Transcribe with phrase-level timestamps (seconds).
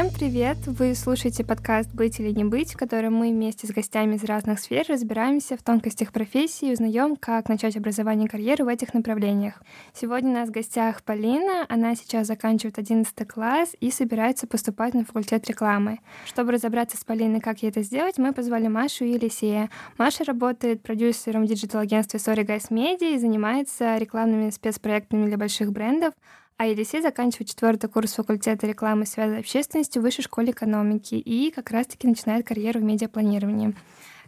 [0.00, 0.56] Всем привет!
[0.66, 4.58] Вы слушаете подкаст «Быть или не быть», в котором мы вместе с гостями из разных
[4.58, 9.62] сфер разбираемся в тонкостях профессии и узнаем, как начать образование и карьеру в этих направлениях.
[9.92, 11.66] Сегодня у нас в гостях Полина.
[11.68, 15.98] Она сейчас заканчивает 11 класс и собирается поступать на факультет рекламы.
[16.24, 19.68] Чтобы разобраться с Полиной, как ей это сделать, мы позвали Машу и Елисея.
[19.98, 26.14] Маша работает продюсером в digital-агентстве Sorry Guys Media и занимается рекламными спецпроектами для больших брендов,
[26.60, 31.50] а Елисей заканчивает четвертый курс факультета рекламы и связи общественности в Высшей школе экономики и
[31.50, 33.74] как раз-таки начинает карьеру в медиапланировании.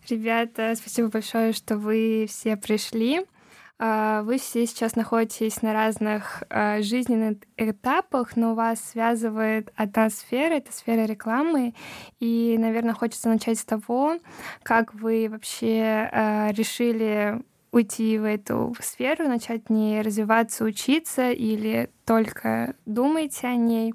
[0.08, 3.26] Ребята, спасибо большое, что вы все пришли.
[3.78, 10.54] А, вы все сейчас находитесь на разных а, жизненных этапах, но вас связывает одна сфера,
[10.54, 11.74] это сфера рекламы.
[12.18, 14.16] И, наверное, хочется начать с того,
[14.62, 22.76] как вы вообще а, решили уйти в эту сферу, начать не развиваться, учиться или только
[22.86, 23.94] думаете о ней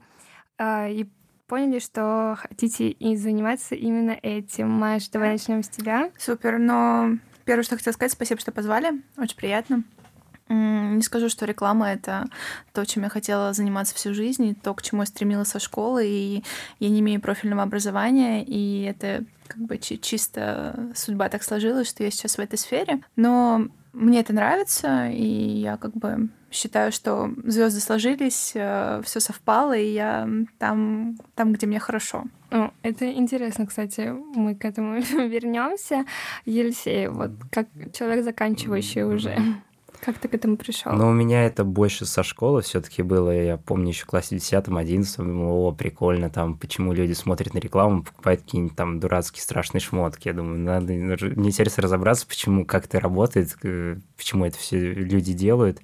[0.57, 1.07] э, и
[1.47, 4.69] поняли, что хотите и заниматься именно этим.
[4.69, 6.11] Маш, давай начнем с тебя.
[6.17, 9.01] Супер, но первое, что хотела сказать, спасибо, что позвали.
[9.17, 9.83] Очень приятно.
[10.49, 12.27] Не скажу, что реклама— это
[12.73, 16.05] то, чем я хотела заниматься всю жизнь, и то, к чему я стремилась со школы,
[16.07, 16.43] и
[16.79, 22.11] я не имею профильного образования, и это как бы чисто судьба так сложилась, что я
[22.11, 23.01] сейчас в этой сфере.
[23.15, 29.75] Но мне это нравится, и я как бы считаю, что звезды сложились, э, все совпало,
[29.75, 32.25] и я там, там, где мне хорошо.
[32.51, 36.05] О, это интересно, кстати, мы к этому вернемся.
[36.45, 39.37] Елисей, вот как человек, заканчивающий уже
[39.99, 40.91] как ты к этому пришел?
[40.93, 43.31] Ну, у меня это больше со школы все-таки было.
[43.31, 48.03] Я помню еще в классе 10-11, думаю, о, прикольно, там, почему люди смотрят на рекламу,
[48.03, 50.27] покупают какие-нибудь там дурацкие страшные шмотки.
[50.27, 53.55] Я думаю, надо, мне интересно разобраться, почему, как это работает,
[54.15, 55.79] почему это все люди делают.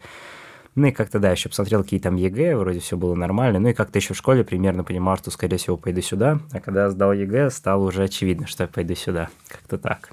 [0.75, 3.59] Ну и как-то, да, еще посмотрел какие там ЕГЭ, вроде все было нормально.
[3.59, 6.39] Ну и как-то еще в школе примерно понимал, что, скорее всего, пойду сюда.
[6.51, 9.29] А когда сдал ЕГЭ, стало уже очевидно, что я пойду сюда.
[9.47, 10.09] Как-то так.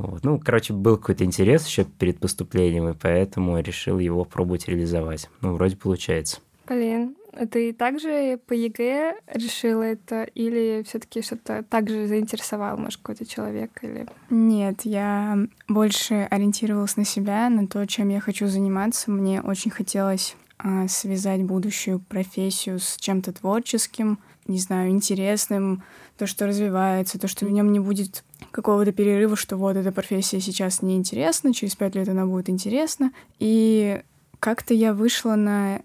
[0.00, 0.24] Вот.
[0.24, 5.28] Ну, короче, был какой-то интерес еще перед поступлением, и поэтому решил его пробовать реализовать.
[5.42, 6.38] Ну, вроде получается.
[6.64, 7.16] Полин,
[7.50, 13.78] ты также по ЕГЭ решила это или все таки что-то также заинтересовал, может, какой-то человек?
[13.82, 14.06] Или...
[14.30, 15.36] Нет, я
[15.68, 19.10] больше ориентировалась на себя, на то, чем я хочу заниматься.
[19.10, 24.18] Мне очень хотелось а, связать будущую профессию с чем-то творческим,
[24.50, 25.82] не знаю, интересным,
[26.18, 30.40] то, что развивается, то, что в нем не будет какого-то перерыва, что вот эта профессия
[30.40, 33.12] сейчас неинтересна, через пять лет она будет интересна.
[33.38, 34.02] И
[34.38, 35.82] как-то я вышла на...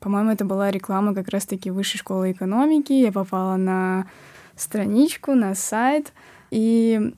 [0.00, 2.92] По-моему, это была реклама как раз-таки высшей школы экономики.
[2.92, 4.06] Я попала на
[4.56, 6.12] страничку, на сайт
[6.50, 7.14] и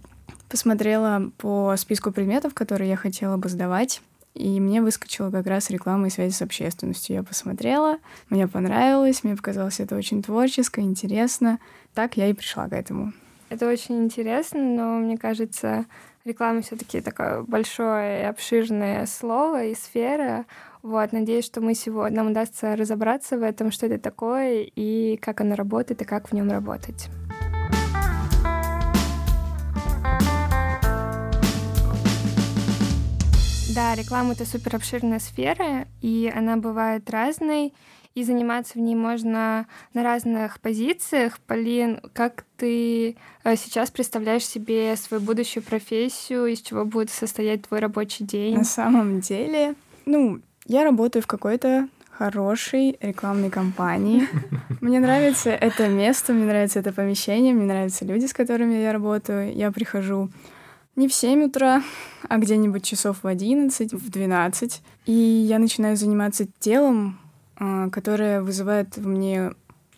[0.49, 4.03] посмотрела по списку предметов, которые я хотела бы сдавать.
[4.41, 7.17] И мне выскочила как раз реклама и связи с общественностью.
[7.17, 7.99] Я посмотрела,
[8.31, 11.59] мне понравилось, мне показалось это очень творческо, интересно.
[11.93, 13.13] Так я и пришла к этому.
[13.51, 15.85] Это очень интересно, но мне кажется,
[16.25, 20.47] реклама все-таки такое большое и обширное слово и сфера.
[20.83, 25.43] Вот, надеюсь, что мы сегодня нам удастся разобраться в этом, что это такое и как
[25.43, 27.11] оно работает и как в нем работать.
[33.75, 37.73] Да, реклама— это супер обширная сфера, и она бывает разной,
[38.17, 41.39] и заниматься в ней можно на разных позициях.
[41.47, 47.79] Полин, как ты э, сейчас представляешь себе свою будущую профессию, из чего будет состоять твой
[47.79, 48.57] рабочий день?
[48.57, 54.29] На самом деле, ну, я работаю в какой-то хорошей рекламной кампании.
[54.81, 59.55] Мне нравится это место, мне нравится это помещение, мне нравятся люди, с которыми я работаю.
[59.55, 60.29] Я прихожу
[61.01, 61.83] не в 7 утра,
[62.29, 64.83] а где-нибудь часов в 11, в 12.
[65.07, 67.19] И я начинаю заниматься делом,
[67.57, 69.53] а, которое вызывает в мне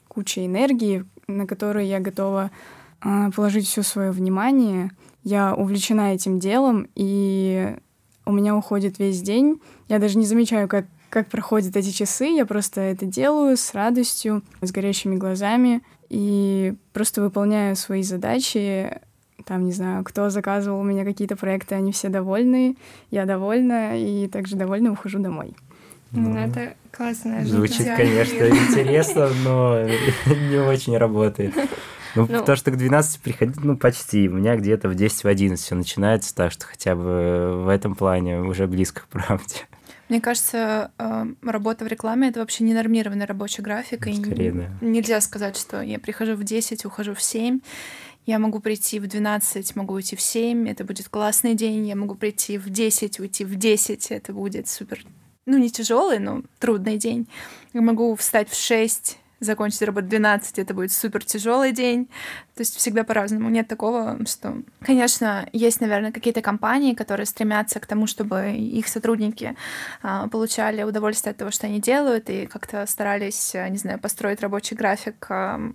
[0.06, 2.52] кучу энергии, на которую я готова
[3.00, 4.92] а, положить все свое внимание.
[5.24, 7.76] Я увлечена этим делом, и
[8.24, 9.60] у меня уходит весь день.
[9.88, 12.26] Я даже не замечаю, как, как проходят эти часы.
[12.26, 19.00] Я просто это делаю с радостью, с горящими глазами и просто выполняю свои задачи
[19.44, 22.76] там, не знаю, кто заказывал у меня какие-то проекты, они все довольны,
[23.10, 25.54] я довольна, и также довольна ухожу домой.
[26.12, 27.56] Ну, ну это классная жизнь.
[27.56, 29.82] Звучит, конечно, интересно, но
[30.26, 31.54] не очень работает.
[32.14, 34.28] Ну, ну, потому что к 12 приходить, ну, почти.
[34.28, 37.94] У меня где-то в 10 в 11 все начинается, так что хотя бы в этом
[37.94, 39.66] плане уже близко к правде.
[40.10, 44.02] Мне кажется, э, работа в рекламе это вообще не нормированный рабочий график.
[44.02, 44.68] Скорее, и да.
[44.82, 47.60] Нельзя сказать, что я прихожу в 10, ухожу в 7.
[48.24, 51.86] Я могу прийти в 12, могу уйти в 7, это будет классный день.
[51.86, 55.04] Я могу прийти в 10, уйти в 10, это будет супер,
[55.44, 57.26] ну, не тяжелый, но трудный день.
[57.72, 62.06] Я могу встать в 6, закончить работу в 12, это будет супер тяжелый день.
[62.54, 63.50] То есть всегда по-разному.
[63.50, 64.62] Нет такого, что...
[64.80, 69.56] Конечно, есть, наверное, какие-то компании, которые стремятся к тому, чтобы их сотрудники
[70.02, 74.76] а, получали удовольствие от того, что они делают, и как-то старались, не знаю, построить рабочий
[74.76, 75.72] график а,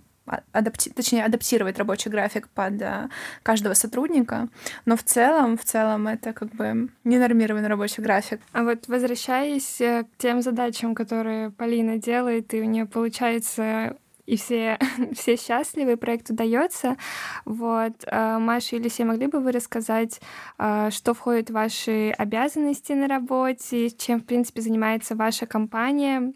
[0.52, 0.90] адапти...
[0.90, 3.08] точнее, адаптировать рабочий график под а,
[3.42, 4.48] каждого сотрудника,
[4.86, 8.40] но в целом, в целом это как бы ненормированный рабочий график.
[8.52, 13.96] А вот возвращаясь э, к тем задачам, которые Полина делает, и у нее получается
[14.28, 14.78] и все,
[15.14, 16.96] все счастливы, проект удается.
[17.44, 20.20] Вот, э, Маша или Алексей, могли бы вы рассказать,
[20.58, 26.32] э, что входит в ваши обязанности на работе, чем, в принципе, занимается ваша компания?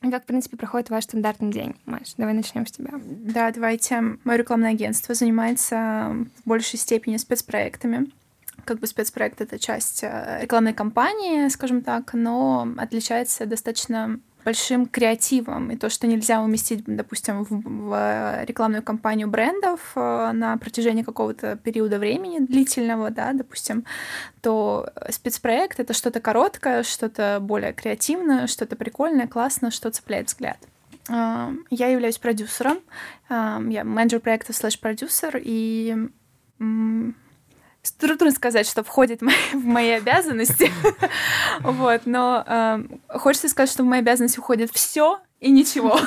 [0.00, 1.74] Как, в принципе, проходит ваш стандартный день?
[1.86, 2.92] Маш, давай начнем с тебя.
[3.02, 4.00] Да, давайте.
[4.24, 8.10] Мое рекламное агентство занимается в большей степени спецпроектами.
[8.64, 15.72] Как бы спецпроект— это часть э, рекламной кампании, скажем так, но отличается достаточно большим креативом.
[15.72, 21.56] И то, что нельзя уместить, допустим, в, в рекламную кампанию брендов э, на протяжении какого-то
[21.56, 23.84] периода времени длительного, да, допустим,
[24.42, 30.58] то спецпроект— это что-то короткое, что-то более креативное, что-то прикольное, классное, что цепляет взгляд.
[31.08, 32.78] Э, я являюсь продюсером,
[33.28, 36.08] э, я менеджер проекта слэш-продюсер, и
[37.90, 39.20] трудно сказать, что входит
[39.52, 40.70] в мои обязанности,
[41.60, 42.82] вот, но э,
[43.18, 45.98] хочется сказать, что в мои обязанности входит все и ничего.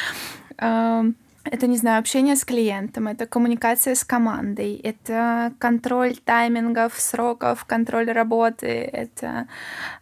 [0.58, 1.14] Эм,
[1.44, 8.10] это, не знаю, общение с клиентом, это коммуникация с командой, это контроль таймингов, сроков, контроль
[8.10, 9.48] работы, это,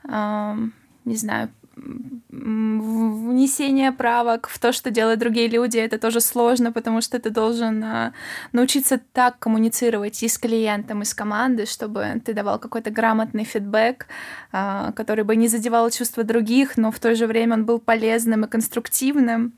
[0.09, 0.73] эм,
[1.05, 7.19] не знаю, внесение правок в то, что делают другие люди, это тоже сложно, потому что
[7.19, 8.13] ты должен а,
[8.53, 14.07] научиться так коммуницировать и с клиентом, и с командой, чтобы ты давал какой-то грамотный фидбэк,
[14.53, 18.45] а, который бы не задевал чувства других, но в то же время он был полезным
[18.45, 19.53] и конструктивным.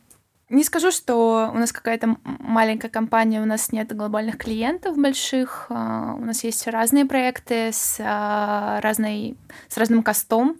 [0.51, 6.15] Не скажу, что у нас какая-то маленькая компания, у нас нет глобальных клиентов больших, а,
[6.15, 7.99] у нас есть разные проекты с,
[8.83, 9.37] разной,
[9.69, 10.57] с разным костом,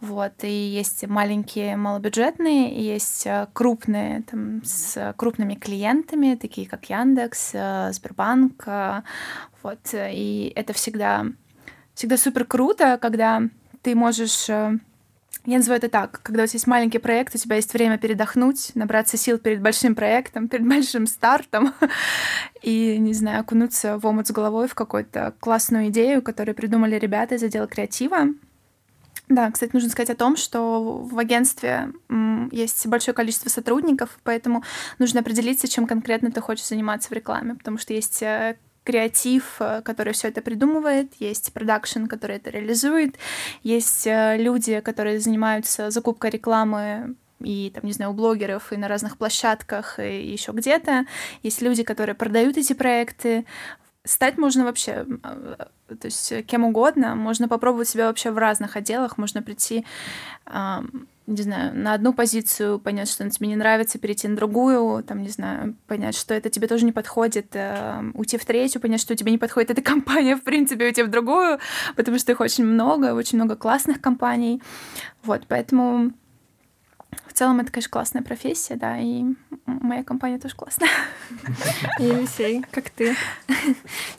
[0.00, 6.90] вот, и есть маленькие малобюджетные, и есть э, крупные, там, с крупными клиентами, такие как
[6.90, 9.02] Яндекс, э, Сбербанк, э,
[9.62, 11.26] вот, и это всегда,
[11.94, 13.42] всегда супер круто, когда
[13.82, 14.48] ты можешь
[15.46, 18.72] я называю это так, когда у тебя есть маленький проект, у тебя есть время передохнуть,
[18.74, 21.72] набраться сил перед большим проектом, перед большим стартом,
[22.62, 27.36] и, не знаю, окунуться в омут с головой в какую-то классную идею, которую придумали ребята
[27.36, 28.26] из отдела креатива.
[29.28, 31.92] Да, кстати, нужно сказать о том, что в агентстве
[32.52, 34.62] есть большое количество сотрудников, поэтому
[34.98, 39.82] нужно определиться, чем конкретно ты хочешь заниматься в рекламе, потому что есть э, креатив, э,
[39.82, 43.16] который все это придумывает, есть продакшн, который это реализует,
[43.64, 48.88] есть э, люди, которые занимаются закупкой рекламы и там, не знаю, у блогеров и на
[48.88, 51.04] разных площадках и еще где-то.
[51.42, 53.44] Есть люди, которые продают эти проекты.
[54.06, 55.04] Стать можно вообще
[55.88, 59.84] то есть э, кем угодно, можно попробовать себя вообще в разных отделах, можно прийти,
[60.46, 60.78] э,
[61.26, 65.22] не знаю, на одну позицию, понять, что она тебе не нравится, перейти на другую, там,
[65.22, 69.14] не знаю, понять, что это тебе тоже не подходит, э, уйти в третью, понять, что
[69.14, 71.58] тебе не подходит эта компания, в принципе, уйти в другую,
[71.94, 74.60] потому что их очень много, очень много классных компаний,
[75.22, 76.12] вот, поэтому
[77.36, 79.24] целом это, конечно, классная профессия, да, и
[79.66, 80.88] моя компания тоже классная.
[81.98, 83.14] Елисей, как ты?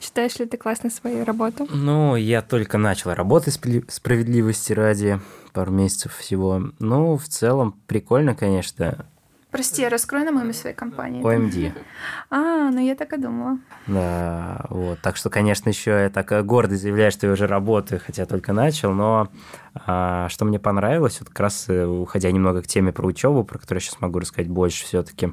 [0.00, 1.66] Считаешь ли ты классно свою работу?
[1.70, 3.54] Ну, я только начал работать
[3.88, 5.20] справедливости ради
[5.52, 6.70] пару месяцев всего.
[6.78, 9.06] Ну, в целом, прикольно, конечно.
[9.58, 11.20] Прости, раскрой нам имя своей компании.
[11.20, 11.72] OMD.
[12.30, 13.58] А, ну я так и думала.
[13.88, 15.00] Да, вот.
[15.00, 18.92] Так что, конечно, еще я так гордо заявляю, что я уже работаю, хотя только начал,
[18.92, 19.32] но
[19.74, 23.58] а, что мне понравилось, вот как раз э, уходя немного к теме про учебу, про
[23.58, 25.32] которую я сейчас могу рассказать больше все-таки,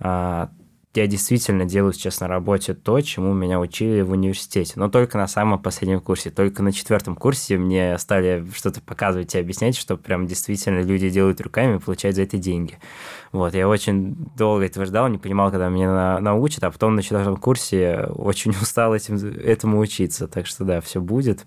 [0.00, 0.50] а,
[0.94, 5.26] я действительно делаю сейчас на работе то, чему меня учили в университете, но только на
[5.26, 6.30] самом последнем курсе.
[6.30, 11.40] Только на четвертом курсе мне стали что-то показывать и объяснять, что прям действительно люди делают
[11.40, 12.78] руками и получают за это деньги.
[13.32, 17.38] Вот, я очень долго этого ждал, не понимал, когда меня научат, а потом на четвертом
[17.38, 20.28] курсе очень устал этим, этому учиться.
[20.28, 21.46] Так что да, все будет.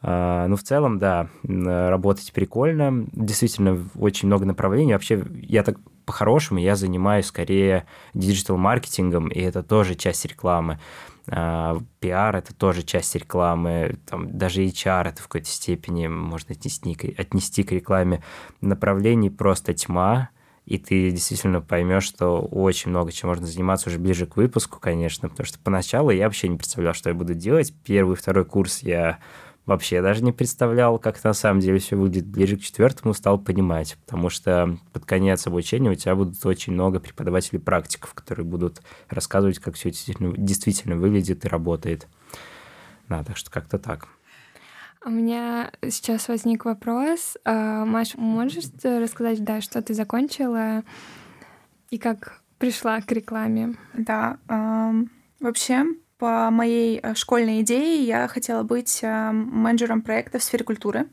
[0.00, 3.06] А, ну, в целом, да, работать прикольно.
[3.12, 4.94] Действительно, очень много направлений.
[4.94, 10.78] Вообще, я так по-хорошему, я занимаюсь скорее диджитал-маркетингом, и это тоже часть рекламы.
[11.26, 17.16] Uh, пиар— это тоже часть рекламы, там, даже HR— это в какой-то степени можно отнести,
[17.18, 18.22] отнести к рекламе.
[18.60, 20.30] Направлений просто тьма,
[20.66, 25.28] и ты действительно поймешь, что очень много чем можно заниматься уже ближе к выпуску, конечно,
[25.28, 27.74] потому что поначалу я вообще не представлял, что я буду делать.
[27.84, 29.18] Первый, второй курс я
[29.66, 32.26] вообще даже не представлял, как на самом деле все выглядит.
[32.26, 37.00] Ближе к четвертому стал понимать, потому что под конец обучения у тебя будут очень много
[37.00, 42.06] преподавателей практиков, которые будут рассказывать, как все действительно, действительно выглядит и работает.
[43.08, 44.08] Да, так что как-то так.
[45.04, 47.36] У меня сейчас возник вопрос.
[47.44, 50.82] А, Маш, можешь рассказать, да, что ты закончила
[51.90, 53.76] и как пришла к рекламе?
[53.94, 55.84] Да, эм, вообще
[56.18, 61.06] по моей э, школьной идее я хотела быть э, менеджером проекта в сфере культуры.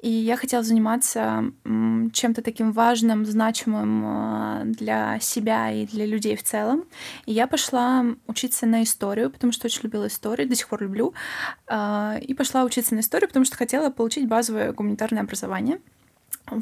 [0.00, 6.42] И я хотела заниматься чем-то таким важным, значимым э, для себя и для людей в
[6.42, 6.84] целом.
[7.24, 11.14] И я пошла учиться на историю, потому что очень любила историю, до сих пор люблю.
[11.70, 15.78] И пошла учиться на историю, потому что хотела получить базовое гуманитарное образование.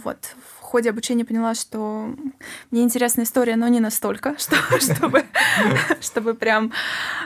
[0.04, 0.35] Вот
[0.70, 2.14] ходе обучения поняла, что
[2.70, 5.25] мне интересна история, но не настолько, что, чтобы,
[6.00, 6.73] чтобы прям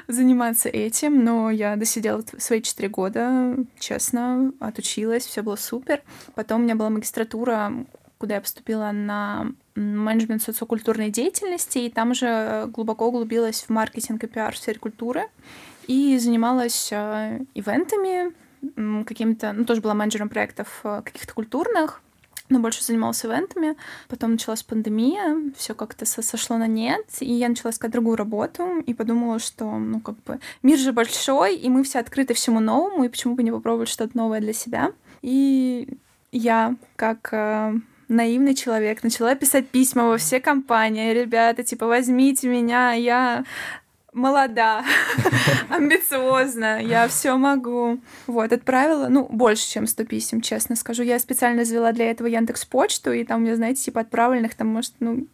[0.08, 1.22] заниматься этим.
[1.24, 6.02] Но я досидела свои четыре года, честно, отучилась, все было супер.
[6.34, 7.70] Потом у меня была магистратура,
[8.16, 14.26] куда я поступила на менеджмент социокультурной деятельности, и там же глубоко углубилась в маркетинг и
[14.26, 15.24] пиар в сфере культуры
[15.86, 18.32] и занималась э, ивентами,
[19.04, 22.00] каким-то, ну, тоже была менеджером проектов э, каких-то культурных,
[22.48, 23.76] но больше занималась ивентами.
[24.08, 28.94] Потом началась пандемия, все как-то сошло на нет, и я начала искать другую работу и
[28.94, 33.08] подумала, что, ну, как бы, мир же большой, и мы все открыты всему новому, и
[33.08, 34.92] почему бы не попробовать что-то новое для себя.
[35.22, 35.88] И
[36.32, 37.74] я, как э,
[38.08, 41.12] наивный человек, начала писать письма во все компании.
[41.12, 43.44] Ребята, типа, возьмите меня, я
[44.14, 44.84] молода,
[45.68, 48.00] амбициозна, я все могу.
[48.26, 51.02] Вот, отправила, ну, больше, чем 100 писем, честно скажу.
[51.02, 54.68] Я специально завела для этого Яндекс Почту, и там, у меня, знаете, типа отправленных там,
[54.68, 55.26] может, ну,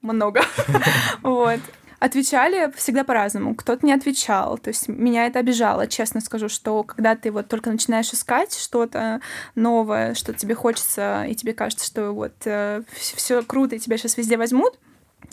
[0.00, 0.42] много.
[1.22, 1.60] вот.
[1.98, 3.54] Отвечали всегда по-разному.
[3.54, 4.58] Кто-то не отвечал.
[4.58, 9.20] То есть меня это обижало, честно скажу, что когда ты вот только начинаешь искать что-то
[9.54, 14.16] новое, что тебе хочется, и тебе кажется, что вот э, все круто, и тебя сейчас
[14.16, 14.80] везде возьмут,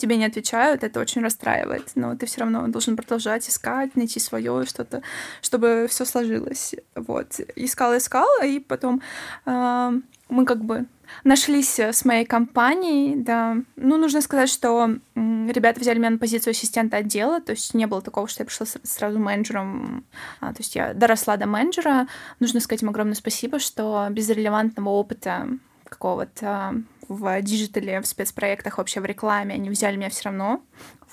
[0.00, 1.92] тебе не отвечают, это очень расстраивает.
[1.94, 5.02] Но ты все равно должен продолжать искать, найти свое что-то,
[5.42, 6.74] чтобы все сложилось.
[6.94, 7.40] Вот.
[7.56, 9.02] Искала, искала, и потом
[9.46, 9.92] э,
[10.28, 10.86] мы как бы
[11.24, 13.56] нашлись с моей компанией, да.
[13.76, 18.00] Ну, нужно сказать, что ребята взяли меня на позицию ассистента отдела, то есть не было
[18.00, 20.04] такого, что я пришла сразу менеджером,
[20.40, 22.06] а, то есть я доросла до менеджера.
[22.38, 25.48] Нужно сказать им огромное спасибо, что без релевантного опыта
[25.84, 30.62] какого-то в digital е, в спецпроектах, вообще в рекламе, они взяли меня все равно.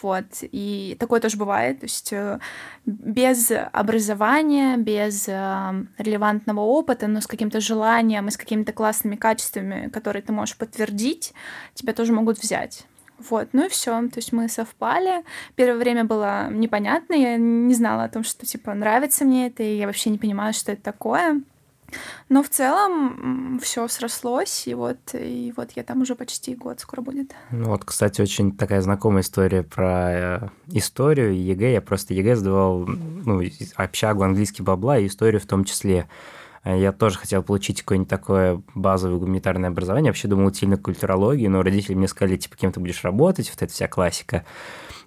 [0.01, 0.25] Вот.
[0.41, 1.79] И такое тоже бывает.
[1.79, 2.39] То есть э,
[2.85, 9.89] без образования, без э, релевантного опыта, но с каким-то желанием и с какими-то классными качествами,
[9.89, 11.33] которые ты можешь подтвердить,
[11.73, 12.85] тебя тоже могут взять.
[13.17, 13.99] Вот, ну и все.
[14.09, 15.23] То есть мы совпали.
[15.55, 17.15] Первое время было непонятно.
[17.15, 20.53] Я не знала о том, что типа нравится мне это, и я вообще не понимала,
[20.53, 21.41] что это такое.
[22.29, 27.01] Но в целом все срослось, и вот, и вот я там уже почти год скоро
[27.01, 27.33] будет.
[27.51, 31.73] Ну вот, кстати, очень такая знакомая история про э, историю ЕГЭ.
[31.73, 33.41] Я просто ЕГЭ сдавал, ну,
[33.75, 36.07] общагу английский бабла и историю в том числе.
[36.65, 40.11] Я тоже хотел получить какое-нибудь такое базовое гуманитарное образование.
[40.11, 43.61] Вообще думал идти на культурологию, но родители мне сказали, типа, кем ты будешь работать, вот
[43.61, 44.43] эта вся классика.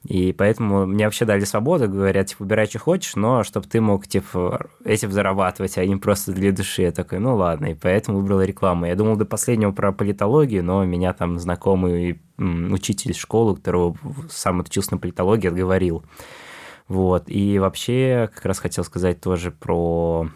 [0.04, 4.06] И поэтому мне вообще дали свободу, говорят, типа, выбирай, что хочешь, но чтобы ты мог,
[4.06, 6.82] типа, этим зарабатывать, а не просто для души.
[6.82, 8.86] Я такой, ну ладно, и поэтому выбрал рекламу.
[8.86, 13.94] Я думал до последнего про политологию, но меня там знакомый учитель школы, которого
[14.30, 16.02] сам отучился на политологии, отговорил.
[16.88, 20.28] Вот, и вообще как раз хотел сказать тоже про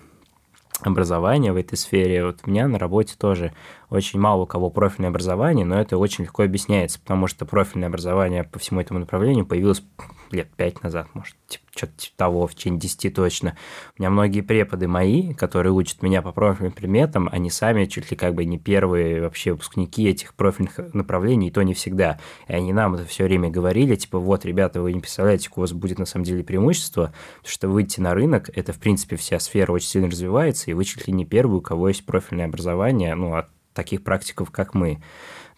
[0.82, 2.26] образования в этой сфере.
[2.26, 3.52] Вот у меня на работе тоже
[3.94, 8.44] очень мало у кого профильное образование, но это очень легко объясняется, потому что профильное образование
[8.44, 9.82] по всему этому направлению появилось
[10.30, 13.56] лет пять назад, может, типа, что-то типа того, в течение десяти точно.
[13.96, 18.16] У меня многие преподы мои, которые учат меня по профильным предметам, они сами чуть ли
[18.16, 22.18] как бы не первые вообще выпускники этих профильных направлений, и то не всегда.
[22.48, 25.72] И они нам это все время говорили, типа, вот, ребята, вы не представляете, у вас
[25.72, 29.72] будет на самом деле преимущество, потому что выйти на рынок, это, в принципе, вся сфера
[29.72, 33.34] очень сильно развивается, и вы чуть ли не первый, у кого есть профильное образование, ну,
[33.34, 35.02] от таких практиков, как мы.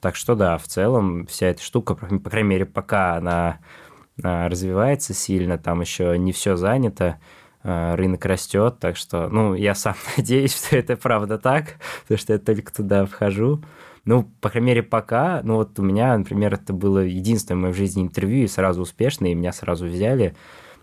[0.00, 3.58] Так что да, в целом вся эта штука, по крайней мере, пока она
[4.22, 7.18] а, развивается сильно, там еще не все занято,
[7.62, 12.32] а, рынок растет, так что, ну, я сам надеюсь, что это правда так, потому что
[12.32, 13.62] я только туда вхожу.
[14.04, 17.74] Ну, по крайней мере, пока, ну, вот у меня, например, это было единственное в моей
[17.74, 20.36] жизни интервью, и сразу успешное, и меня сразу взяли,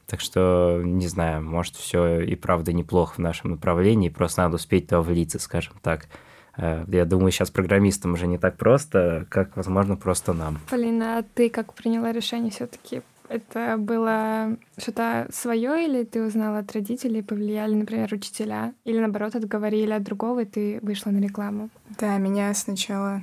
[0.08, 4.88] так что, не знаю, может, все и правда неплохо в нашем направлении, просто надо успеть
[4.88, 6.10] туда влиться, скажем так.
[6.58, 10.60] Э, я думаю, сейчас программистам уже не так просто, как, возможно, просто нам.
[10.70, 16.60] Полина, а ты как приняла решение все таки это было что-то свое, или ты узнала
[16.60, 21.70] от родителей, повлияли, например, учителя, или наоборот отговорили от другого, и ты вышла на рекламу?
[22.00, 23.22] Да, меня сначала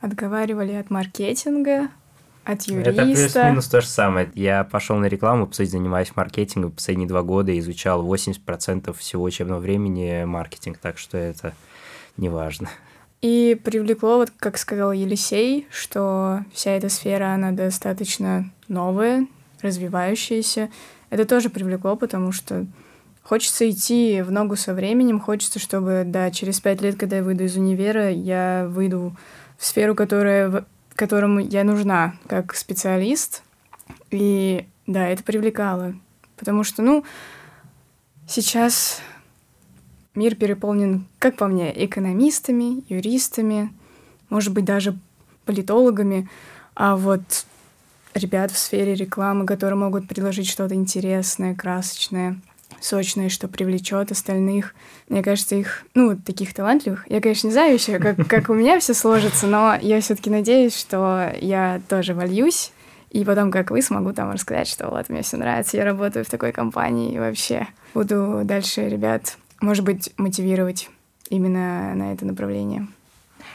[0.00, 1.90] отговаривали от маркетинга,
[2.44, 2.90] от юриста.
[2.90, 4.30] Это плюс-минус то же самое.
[4.34, 9.60] Я пошел на рекламу, по сути, занимаюсь маркетингом последние два года, изучал 80% всего учебного
[9.60, 11.54] времени маркетинг, так что это
[12.20, 12.68] не важно.
[13.22, 19.26] И привлекло, вот как сказал Елисей, что вся эта сфера, она достаточно новая,
[19.60, 20.70] развивающаяся.
[21.10, 22.66] Это тоже привлекло, потому что
[23.22, 27.44] хочется идти в ногу со временем, хочется, чтобы, да, через пять лет, когда я выйду
[27.44, 29.14] из универа, я выйду
[29.58, 33.42] в сферу, которая, которому я нужна как специалист.
[34.10, 35.94] И да, это привлекало.
[36.36, 37.04] Потому что, ну,
[38.26, 39.02] сейчас
[40.14, 43.72] Мир переполнен, как по мне, экономистами, юристами,
[44.28, 44.96] может быть, даже
[45.44, 46.28] политологами,
[46.74, 47.20] а вот
[48.14, 52.40] ребят в сфере рекламы, которые могут предложить что-то интересное, красочное,
[52.80, 54.74] сочное, что привлечет остальных.
[55.08, 57.08] Мне кажется, их, ну, таких талантливых.
[57.10, 60.76] Я, конечно, не знаю еще, как, как у меня все сложится, но я все-таки надеюсь,
[60.76, 62.72] что я тоже вольюсь.
[63.10, 66.30] И потом, как вы, смогу там рассказать, что вот мне все нравится, я работаю в
[66.30, 70.90] такой компании и вообще буду дальше ребят может быть, мотивировать
[71.28, 72.86] именно на это направление.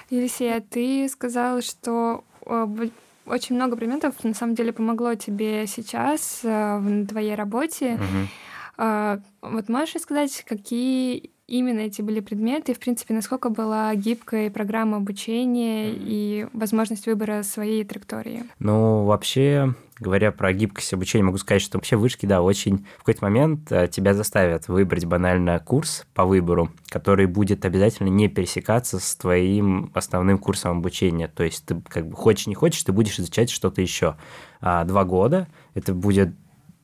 [0.09, 2.67] Елисея, ты сказала, что э,
[3.25, 7.95] очень много предметов на самом деле помогло тебе сейчас э, в твоей работе.
[7.95, 8.27] Угу.
[9.41, 14.97] Вот можешь сказать, какие именно эти были предметы, и, в принципе, насколько была гибкая программа
[14.97, 18.43] обучения и возможность выбора своей траектории?
[18.59, 23.23] Ну, вообще, говоря про гибкость обучения, могу сказать, что вообще вышки, да, очень в какой-то
[23.23, 29.15] момент э, тебя заставят выбрать банально курс по выбору, который будет обязательно не пересекаться с
[29.15, 31.27] твоим основным курсом обучения.
[31.27, 34.15] То есть ты как бы хочешь, не хочешь, ты будешь изучать что-то еще.
[34.61, 36.35] А, два года это будет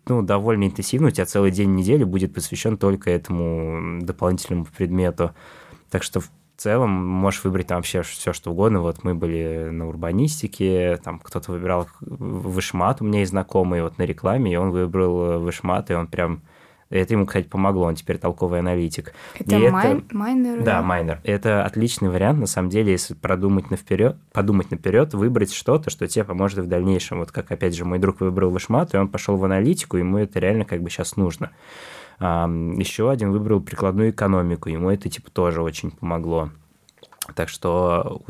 [0.07, 5.31] ну, довольно интенсивно, у тебя целый день недели будет посвящен только этому дополнительному предмету.
[5.89, 8.81] Так что в целом можешь выбрать там вообще все, что угодно.
[8.81, 14.03] Вот мы были на урбанистике, там кто-то выбирал вышмат, у меня есть знакомый вот на
[14.03, 16.41] рекламе, и он выбрал вышмат, и он прям
[16.91, 19.13] это ему, кстати, помогло, он теперь толковый аналитик.
[19.39, 19.93] Это, и май...
[19.93, 20.15] это...
[20.15, 20.61] майнер?
[20.61, 21.21] Да, майнер.
[21.23, 26.25] Это отличный вариант, на самом деле, если продумать наперед, подумать наперед, выбрать что-то, что тебе
[26.25, 27.19] поможет в дальнейшем.
[27.19, 30.39] Вот как, опять же, мой друг выбрал вышмат, и он пошел в аналитику, ему это
[30.39, 31.51] реально как бы сейчас нужно.
[32.21, 36.51] Еще один выбрал прикладную экономику, ему это типа тоже очень помогло.
[37.35, 38.21] Так что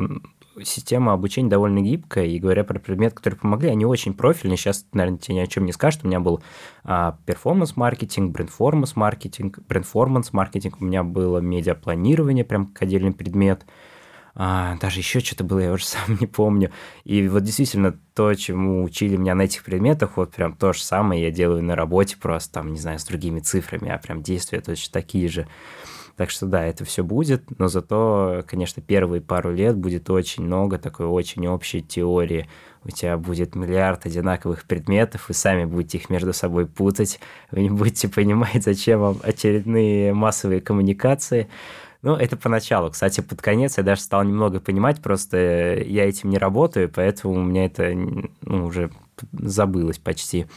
[0.64, 4.56] система обучения довольно гибкая, и говоря про предметы, которые помогли, они очень профильные.
[4.56, 6.06] Сейчас, наверное, тебе ни о чем не скажут.
[6.06, 6.42] У меня был
[6.84, 13.66] перформанс-маркетинг, брендформанс-маркетинг, брендформанс-маркетинг, у меня было медиапланирование, прям как отдельный предмет.
[14.34, 16.72] А, даже еще что-то было, я уже сам не помню.
[17.04, 21.22] И вот действительно то, чему учили меня на этих предметах, вот прям то же самое
[21.22, 24.94] я делаю на работе, просто там, не знаю, с другими цифрами, а прям действия точно
[24.94, 25.48] такие же.
[26.18, 30.78] Так что да, это все будет, но зато, конечно, первые пару лет будет очень много
[30.78, 32.48] такой очень общей теории.
[32.84, 37.70] У тебя будет миллиард одинаковых предметов, вы сами будете их между собой путать, вы не
[37.70, 41.48] будете понимать, зачем вам очередные массовые коммуникации.
[42.02, 42.90] Ну, это поначалу.
[42.90, 45.38] Кстати, под конец я даже стал немного понимать, просто
[45.86, 48.92] я этим не работаю, поэтому у меня это ну, уже
[49.34, 50.48] забылось почти.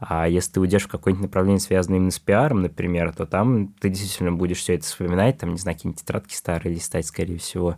[0.00, 3.88] А если ты уйдешь в какое-нибудь направление, связанное именно с пиаром, например, то там ты
[3.88, 7.76] действительно будешь все это вспоминать, там, не знаю, какие-нибудь тетрадки старые листать, скорее всего.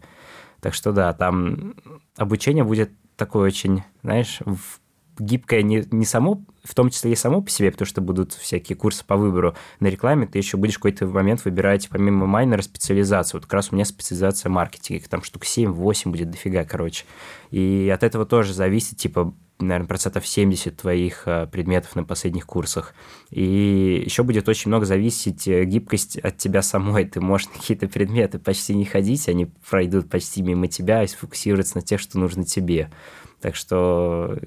[0.60, 1.74] Так что да, там
[2.16, 4.40] обучение будет такое очень, знаешь,
[5.20, 8.76] гибкое не, не само, в том числе и само по себе, потому что будут всякие
[8.76, 13.40] курсы по выбору на рекламе, ты еще будешь какой-то момент выбирать помимо майнера специализацию.
[13.40, 17.04] Вот как раз у меня специализация маркетинга, там штук 7-8 будет дофига, короче.
[17.50, 22.94] И от этого тоже зависит, типа, наверное, процентов 70 твоих э, предметов на последних курсах.
[23.30, 27.04] И еще будет очень много зависеть э, гибкость от тебя самой.
[27.04, 31.76] Ты можешь на какие-то предметы почти не ходить, они пройдут почти мимо тебя и сфокусироваться
[31.76, 32.90] на тех, что нужно тебе.
[33.40, 34.38] Так что,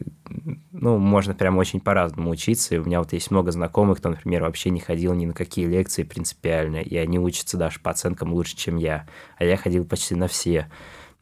[0.71, 2.75] ну, можно прям очень по-разному учиться.
[2.75, 5.65] И у меня вот есть много знакомых, кто, например, вообще не ходил ни на какие
[5.65, 9.07] лекции принципиально, и они учатся даже по оценкам лучше, чем я.
[9.37, 10.69] А я ходил почти на все.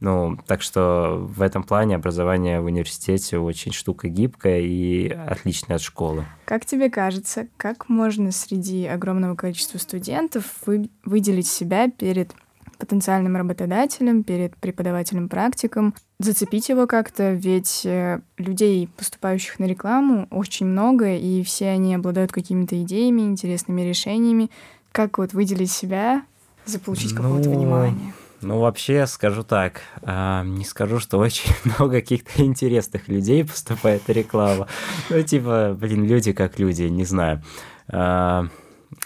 [0.02, 5.84] Ну, так что в этом плане образование в университете очень штука гибкая и отличная от
[5.84, 6.26] школы.
[6.46, 12.34] Как тебе кажется, как можно среди огромного количества студентов вы, выделить себя перед
[12.82, 21.16] потенциальным работодателем, перед преподавателем-практиком, зацепить его как-то, ведь э, людей, поступающих на рекламу, очень много,
[21.16, 24.50] и все они обладают какими-то идеями, интересными решениями.
[24.92, 26.24] Как вот выделить себя,
[26.66, 28.14] заполучить ну, какого-то внимания?
[28.42, 34.10] Ну, вообще, скажу так, э, не скажу, что очень много каких-то интересных людей поступает в
[34.10, 34.68] рекламу.
[35.10, 37.44] Ну, типа, блин, люди как люди, не знаю.
[37.88, 38.48] Э,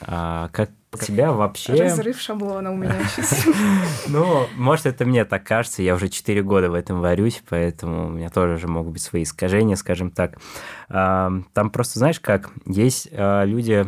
[0.01, 1.73] э, как тебя вообще...
[1.73, 3.45] Разрыв шаблона у меня сейчас.
[4.07, 8.09] Ну, может, это мне так кажется, я уже 4 года в этом варюсь, поэтому у
[8.09, 10.37] меня тоже уже могут быть свои искажения, скажем так.
[10.87, 13.85] Там просто, знаешь как, есть люди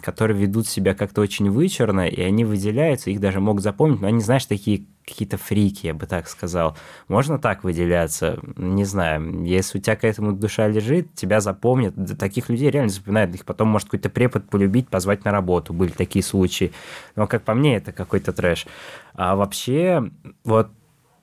[0.00, 4.20] которые ведут себя как-то очень вычурно, и они выделяются, их даже могут запомнить, но они,
[4.20, 6.76] знаешь, такие какие-то фрики, я бы так сказал.
[7.08, 8.38] Можно так выделяться?
[8.56, 9.44] Не знаю.
[9.44, 11.94] Если у тебя к этому душа лежит, тебя запомнят.
[12.18, 13.34] Таких людей реально запоминают.
[13.34, 15.72] Их потом может какой-то препод полюбить, позвать на работу.
[15.72, 16.72] Были такие случаи.
[17.16, 18.66] Но, как по мне, это какой-то трэш.
[19.14, 20.10] А вообще,
[20.44, 20.68] вот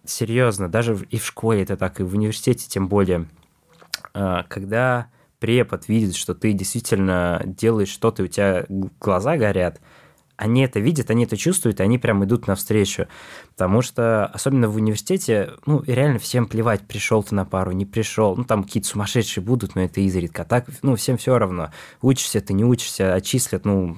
[0.06, 3.28] серьезно, даже и в школе это так, и в университете тем более,
[4.13, 5.08] а, когда
[5.39, 8.65] препод видит, что ты действительно делаешь что-то, у тебя
[9.00, 9.80] глаза горят,
[10.39, 13.08] они это видят, они это чувствуют, и они прям идут навстречу.
[13.52, 18.38] Потому что, особенно в университете, ну, реально всем плевать, пришел ты на пару, не пришел.
[18.38, 20.43] Ну, там какие-то сумасшедшие будут, но это изредка.
[20.43, 21.71] А так, ну, всем все равно.
[22.02, 23.97] Учишься ты, не учишься, отчислят, ну,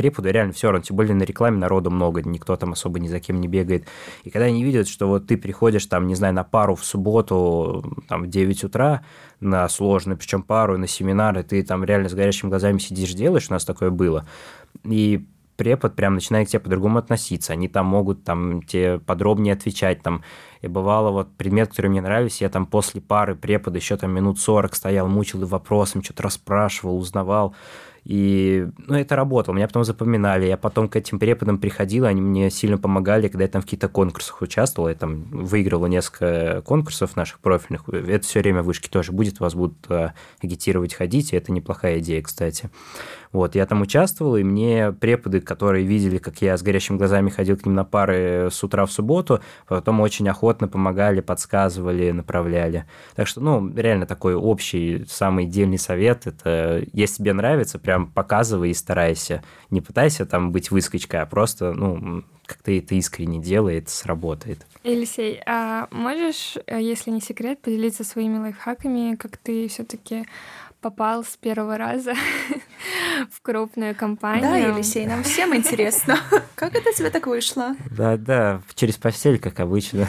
[0.00, 0.82] преподу реально все равно.
[0.82, 3.86] Тем более на рекламе народу много, никто там особо ни за кем не бегает.
[4.24, 7.84] И когда они видят, что вот ты приходишь там, не знаю, на пару в субботу,
[8.08, 9.02] там, в 9 утра,
[9.40, 13.52] на сложную, причем пару, на семинары, ты там реально с горящими глазами сидишь, делаешь, у
[13.52, 14.26] нас такое было,
[14.84, 15.26] и
[15.60, 17.52] препод прям начинает к тебе по-другому относиться.
[17.52, 20.02] Они там могут там тебе подробнее отвечать.
[20.02, 20.22] Там.
[20.62, 24.40] И бывало вот предмет, который мне нравился, я там после пары препода еще там минут
[24.40, 27.54] 40 стоял, мучил и вопросом, что-то расспрашивал, узнавал.
[28.04, 30.46] И ну, это работало, меня потом запоминали.
[30.46, 33.88] Я потом к этим преподам приходил, они мне сильно помогали, когда я там в каких-то
[33.88, 34.88] конкурсах участвовал.
[34.88, 37.88] Я там выиграл несколько конкурсов наших профильных.
[37.88, 42.22] Это все время вышки тоже будет, вас будут э, агитировать ходить, и это неплохая идея,
[42.22, 42.70] кстати.
[43.32, 47.56] Вот, я там участвовал, и мне преподы, которые видели, как я с горящими глазами ходил
[47.56, 52.86] к ним на пары с утра в субботу, потом очень охотно помогали, подсказывали, направляли.
[53.14, 58.70] Так что, ну, реально такой общий, самый дельный совет– это, если тебе нравится, прям показывай
[58.70, 59.44] и старайся.
[59.70, 64.66] Не пытайся там быть выскочкой, а просто, ну, как ты это искренне делай, это сработает.
[64.82, 70.26] Елисей, а можешь, э, если не секрет, поделиться своими лайфхаками, как ты все таки
[70.80, 72.14] попал с первого раза
[73.30, 74.42] в крупную компанию.
[74.42, 76.18] Да, Елисей, нам всем интересно.
[76.54, 77.74] Как это тебе так вышло?
[77.90, 80.08] Да, да, через постель, как обычно.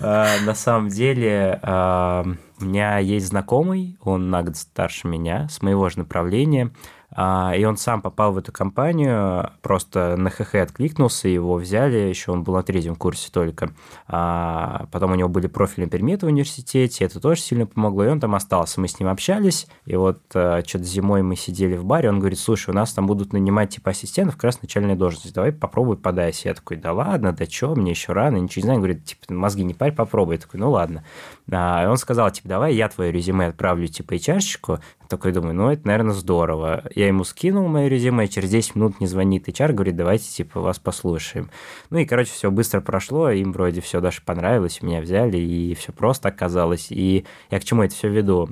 [0.00, 2.24] А, на самом деле, а,
[2.60, 6.70] у меня есть знакомый, он на год старше меня, с моего же направления.
[7.16, 12.32] А, и он сам попал в эту компанию, просто на ХХ откликнулся, его взяли, еще
[12.32, 13.70] он был на третьем курсе только.
[14.06, 18.34] Потом у него были профильные предметы в университете, это тоже сильно помогло, и он там
[18.34, 18.80] остался.
[18.80, 22.70] Мы с ним общались, и вот что-то зимой мы сидели в баре, он говорит, слушай,
[22.70, 26.48] у нас там будут нанимать типа ассистентов, как раз начальная должность, давай попробуй подайся.
[26.48, 28.76] Я такой, да ладно, да что, мне еще рано, ничего не знаю.
[28.78, 30.34] Он говорит, типа, мозги не парь, попробуй.
[30.36, 31.04] Я такой, ну ладно.
[31.48, 35.86] И он сказал, типа, давай я твое резюме отправлю, типа, HR-щику, такой думаю, ну, это,
[35.86, 36.84] наверное, здорово.
[36.94, 40.78] Я ему скинул мое резюме, через 10 минут не звонит HR, говорит, давайте, типа, вас
[40.78, 41.50] послушаем.
[41.90, 45.92] Ну, и, короче, все быстро прошло, им вроде все даже понравилось, меня взяли, и все
[45.92, 46.86] просто оказалось.
[46.90, 48.48] И я к чему это все веду?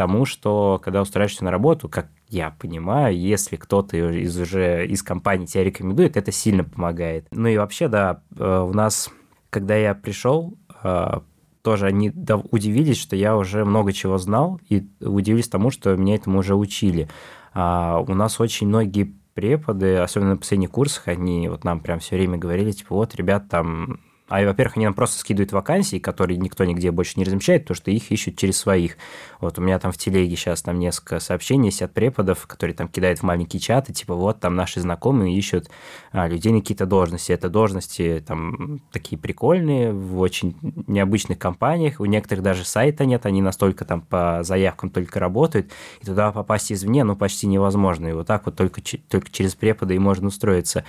[0.00, 5.44] Тому, что когда устраиваешься на работу, как я понимаю, если кто-то из уже из компании
[5.44, 7.26] тебя рекомендует, это сильно помогает.
[7.32, 9.10] Ну и вообще, да, э, у нас,
[9.50, 11.20] когда я пришел, э,
[11.60, 12.10] тоже они
[12.50, 17.10] удивились, что я уже много чего знал, и удивились тому, что меня этому уже учили.
[17.52, 22.16] А у нас очень многие преподы, особенно на последних курсах, они вот нам прям все
[22.16, 26.64] время говорили, типа, вот, ребят, там а, во-первых, они нам просто скидывают вакансии, которые никто
[26.64, 28.96] нигде больше не размещает, потому что их ищут через своих.
[29.40, 32.86] Вот у меня там в телеге сейчас там несколько сообщений есть от преподов, которые там
[32.86, 35.68] кидают в маленькие чаты, типа вот там наши знакомые ищут
[36.12, 37.32] а, людей на какие-то должности.
[37.32, 41.98] Это должности там такие прикольные, в очень необычных компаниях.
[41.98, 46.70] У некоторых даже сайта нет, они настолько там по заявкам только работают, и туда попасть
[46.72, 48.06] извне, ну, почти невозможно.
[48.06, 50.84] И вот так вот только, только через препода и можно устроиться.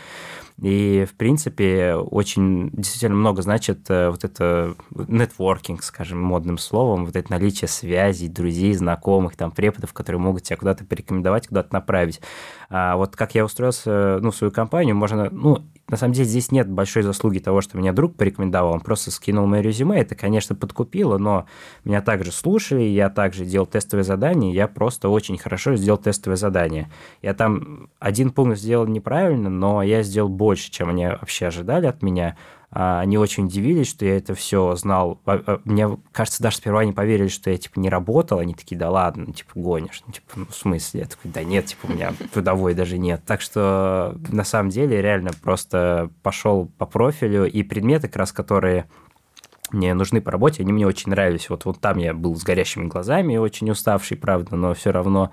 [0.59, 7.15] И, в принципе, очень действительно много значит э, вот это нетворкинг, скажем, модным словом, вот
[7.15, 12.21] это наличие связей, друзей, знакомых, там, преподов, которые могут тебя куда-то порекомендовать, куда-то направить.
[12.73, 15.57] А вот как я устроился ну, в свою компанию, можно, ну,
[15.89, 19.45] на самом деле здесь нет большой заслуги того, что меня друг порекомендовал, он просто скинул
[19.45, 21.47] мое резюме, это, конечно, подкупило, но
[21.83, 26.89] меня также слушали, я также делал тестовые задания, я просто очень хорошо сделал тестовые задания.
[27.21, 32.01] Я там один пункт сделал неправильно, но я сделал больше, чем они вообще ожидали от
[32.01, 32.37] меня,
[32.73, 35.19] они очень удивились, что я это все знал.
[35.25, 38.39] А, а, мне кажется, даже сперва не поверили, что я, типа, не работал.
[38.39, 40.01] Они такие, да ладно, ну, типа, гонишь.
[40.07, 41.01] Ну, типа, ну, в смысле?
[41.01, 43.21] Я такой, да нет, типа, у меня трудовой даже нет.
[43.25, 48.87] Так что, на самом деле, реально просто пошел по профилю, и предметы, как раз, которые
[49.71, 51.49] мне нужны по работе, они мне очень нравились.
[51.49, 55.31] Вот, вот там я был с горящими глазами, очень уставший, правда, но все равно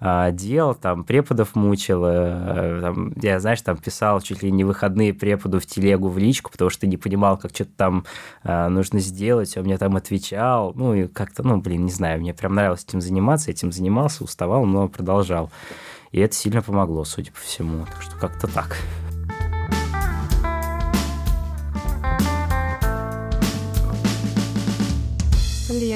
[0.00, 5.12] а, делал, там преподов мучил, э, там, я, знаешь, там писал чуть ли не выходные
[5.12, 8.04] преподу в телегу, в личку, потому что не понимал, как что-то там
[8.44, 12.32] а, нужно сделать, он мне там отвечал, ну и как-то, ну, блин, не знаю, мне
[12.32, 15.50] прям нравилось этим заниматься, этим занимался, уставал, но продолжал.
[16.12, 18.76] И это сильно помогло, судя по всему, так что как-то так.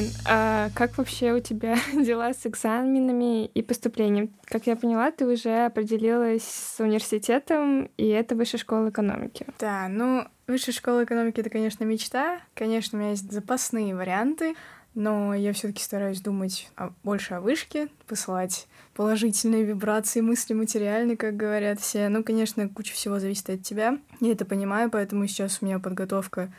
[0.02, 4.32] Блин, а как вообще у тебя дела с экзаменами и поступлением?
[4.44, 9.46] Как я поняла, ты уже определилась с университетом, и это Высшая школа экономики.
[9.58, 12.40] Да, ну, Высшая школа экономики— это, конечно, мечта.
[12.54, 14.54] Конечно, у меня есть запасные варианты,
[14.94, 21.16] но я все таки стараюсь думать о, больше о вышке, посылать положительные вибрации, мысли материальные,
[21.16, 22.08] как говорят все.
[22.08, 23.98] Ну, конечно, куча всего зависит от тебя.
[24.20, 26.52] Я это понимаю, поэтому сейчас у меня подготовка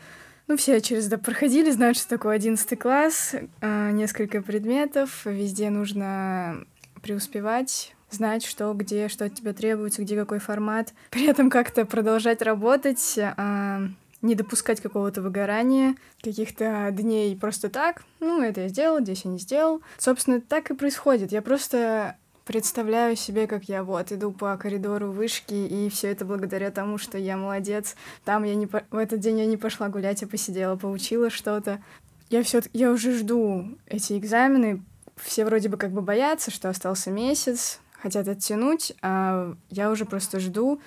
[0.47, 6.65] ну, все через это проходили, знают, что такое одиннадцатый класс, э, несколько предметов, везде нужно
[7.01, 12.41] преуспевать, знать, что где, что от тебя требуется, где какой формат, при этом как-то продолжать
[12.41, 13.87] работать, э,
[14.21, 19.37] не допускать какого-то выгорания, каких-то дней просто так, ну, это я сделал, здесь я не
[19.37, 19.81] сделал.
[19.97, 21.33] Собственно, так и происходит.
[21.33, 26.71] Я просто представляю себе, как я вот иду по коридору вышки, и все это благодаря
[26.71, 27.95] тому, что я молодец.
[28.25, 28.83] Там я не по...
[28.91, 31.81] в этот день я не пошла гулять, я посидела, поучила что-то.
[32.29, 34.81] Я все я уже жду эти экзамены.
[35.15, 40.39] Все вроде бы как бы боятся, что остался месяц, хотят оттянуть, а я уже просто
[40.39, 40.81] жду.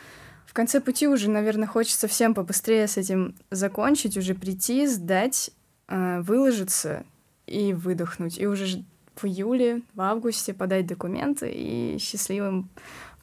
[0.47, 5.51] В конце пути уже, наверное, хочется всем побыстрее с этим закончить, уже прийти, сдать,
[5.87, 7.05] а, выложиться
[7.47, 8.39] и выдохнуть.
[8.39, 8.83] И уже
[9.17, 12.69] в июле, в августе подать документы и счастливым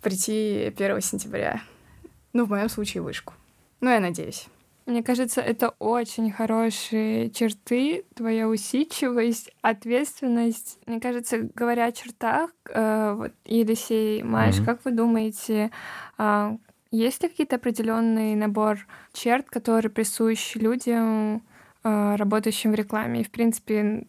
[0.02, 1.62] прийти 1 сентября.
[2.34, 3.34] Ну, в моем случае, вышку.
[3.80, 4.48] Ну, я надеюсь.
[4.86, 10.78] Мне кажется, это очень хорошие черты, твоя усидчивость, ответственность.
[10.86, 14.66] Мне кажется, говоря о чертах, э, вот, Елисей, Маш, mm-hmm.
[14.66, 15.72] как вы думаете,
[16.18, 16.58] э,
[16.92, 21.44] есть ли какие-то определенный набор черт, которые присущи людям,
[21.86, 23.22] э, работающим в рекламе?
[23.22, 24.06] И, в принципе,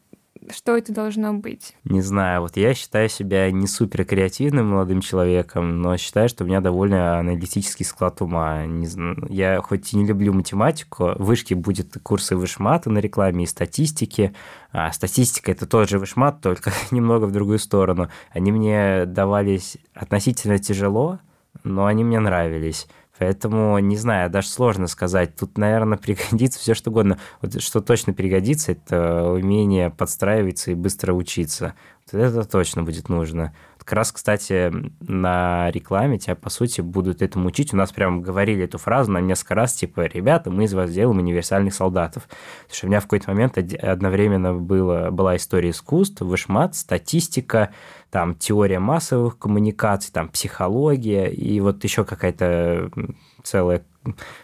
[0.50, 1.74] что это должно быть?
[1.85, 6.46] Не знаю, вот я считаю себя не супер креативным молодым человеком, но считаю, что у
[6.46, 8.66] меня довольно аналитический склад ума.
[8.66, 13.44] Не знаю, я хоть и не люблю математику, в вышке будет курсы вышмата на рекламе
[13.44, 14.35] и статистики.
[14.72, 18.09] А статистика это тот же вышмат, только немного в другую сторону.
[18.30, 21.20] Они мне давались относительно тяжело,
[21.62, 22.87] но они мне нравились.
[23.18, 25.37] Поэтому, не знаю, даже сложно сказать.
[25.37, 27.18] Тут, наверное, пригодится все что угодно.
[27.40, 31.74] Вот что точно пригодится, это умение подстраиваться и быстро учиться.
[32.12, 33.55] Вот это точно будет нужно.
[33.85, 37.75] Как раз, кстати, на рекламе тебя, по сути, будут этому учить.
[37.75, 41.18] У нас прям говорили эту фразу на несколько раз, типа, ребята, мы из вас сделаем
[41.18, 42.23] универсальных солдатов.
[42.62, 47.75] Потому что у меня в какой-то момент одновременно было, была история искусств, вышмат, статистика,
[48.11, 52.90] там теория массовых коммуникаций, там психология и вот еще какая-то
[53.42, 53.83] целая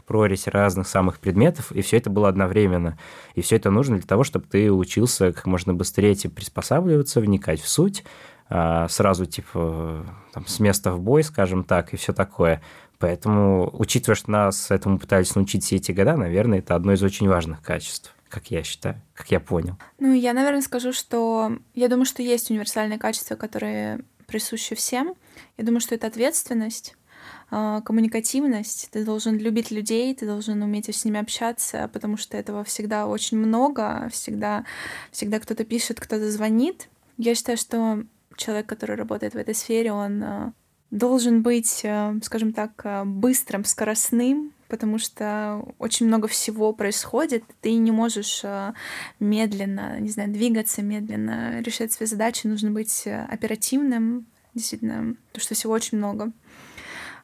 [0.07, 2.98] прорезь разных самых предметов, и все это было одновременно.
[3.35, 7.61] И все это нужно для того, чтобы ты учился как можно быстрее типа, приспосабливаться, вникать
[7.61, 8.05] в суть,
[8.50, 12.60] сразу типа там, с места в бой, скажем так, и все такое.
[12.98, 17.28] Поэтому, учитывая, что нас этому пытались научить все эти года, наверное, это одно из очень
[17.28, 19.76] важных качеств как я считаю, как я понял.
[19.98, 25.14] Ну, я, наверное, скажу, что я думаю, что есть универсальные качества, которые присущи всем.
[25.58, 26.96] Я думаю, что это ответственность,
[27.50, 28.88] а, коммуникативность.
[28.92, 33.36] Ты должен любить людей, ты должен уметь с ними общаться, потому что этого всегда очень
[33.36, 34.64] много, всегда,
[35.10, 36.88] всегда кто-то пишет, кто-то звонит.
[37.18, 38.04] Я считаю, что
[38.40, 40.53] человек, который работает в этой сфере, он а,
[40.90, 47.90] должен быть, а, скажем так, быстрым, скоростным, потому что очень много всего происходит, ты не
[47.90, 48.72] можешь э,
[49.18, 55.55] медленно, не знаю, двигаться медленно, решать свои задачи, нужно быть э, оперативным, действительно, потому что
[55.55, 56.33] всего очень много.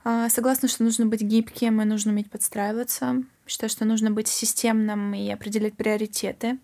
[0.09, 3.25] А, согласна, что нужно быть гибким и нужно уметь подстраиваться.
[3.47, 6.59] Считаю, что нужно быть системным и определять приоритеты.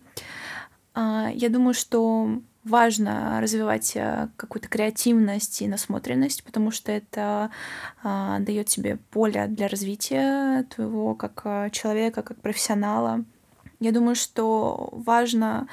[0.93, 7.51] А, я думаю, что важно развивать э, какую-то креативность и насмотренность, потому что это
[8.03, 13.25] а, дает тебе поле для развития твоего как э, человека, как профессионала.
[13.79, 15.67] Я думаю, что важно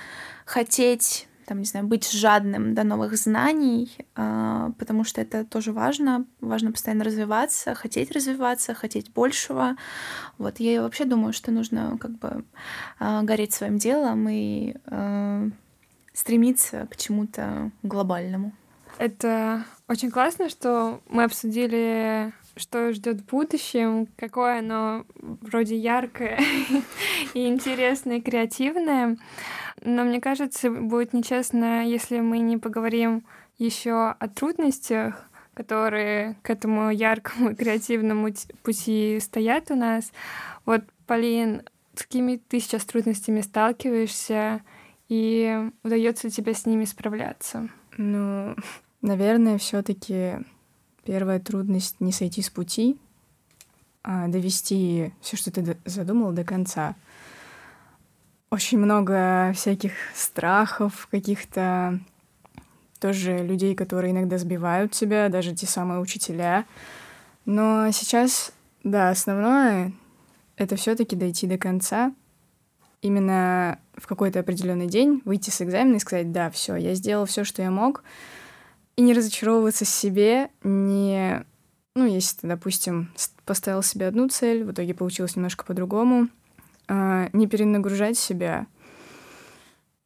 [0.44, 6.24] хотеть там, не знаю, быть жадным до новых знаний, а, потому что это тоже важно.
[6.40, 9.74] Важно постоянно развиваться, хотеть развиваться, хотеть большего.
[10.38, 12.44] Вот я вообще думаю, что нужно как бы
[13.00, 15.48] а, гореть своим делом и а,
[16.12, 18.52] стремиться к чему-то глобальному.
[18.98, 26.38] Это очень классно, что мы обсудили что ждет в будущем, какое оно вроде яркое
[27.34, 29.16] и интересное, и креативное.
[29.82, 33.24] Но мне кажется, будет нечестно, если мы не поговорим
[33.58, 38.28] еще о трудностях, которые к этому яркому и креативному
[38.62, 40.12] пути стоят у нас.
[40.64, 41.62] Вот, Полин,
[41.94, 44.62] с какими ты сейчас трудностями сталкиваешься,
[45.10, 47.68] и удается ли тебе с ними справляться?
[47.98, 48.54] Ну,
[49.02, 50.38] наверное, все-таки
[51.04, 52.96] первая трудность не сойти с пути,
[54.02, 56.94] а довести все, что ты задумал, до конца
[58.50, 61.98] очень много всяких страхов, каких-то
[63.00, 66.66] тоже людей, которые иногда сбивают тебя, даже те самые учителя.
[67.46, 68.52] Но сейчас,
[68.84, 69.92] да, основное—
[70.56, 72.12] это все таки дойти до конца,
[73.02, 77.44] именно в какой-то определенный день выйти с экзамена и сказать, да, все, я сделал все,
[77.44, 78.02] что я мог,
[78.96, 81.44] и не разочаровываться в себе, не...
[81.96, 83.10] Ну, если ты, допустим,
[83.44, 86.28] поставил себе одну цель, в итоге получилось немножко по-другому—
[86.92, 88.66] а, не перенагружать себя.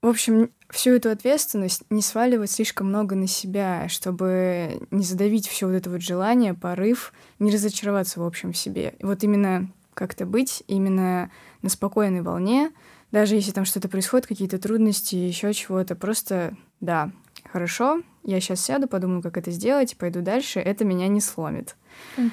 [0.02, 5.66] В общем, всю эту ответственность не сваливать слишком много на себя, чтобы не задавить все
[5.66, 8.94] вот это вот желание, порыв, не разочароваться, в общем, в себе.
[9.00, 11.30] Вот именно как-то быть, именно
[11.62, 12.70] на спокойной волне,
[13.10, 17.10] даже если там что-то происходит, какие-то трудности, еще чего-то, просто, да,
[17.50, 21.76] хорошо, я сейчас сяду, подумаю, как это сделать, пойду дальше, это меня не сломит.